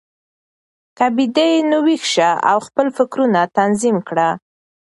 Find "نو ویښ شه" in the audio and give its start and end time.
1.69-2.29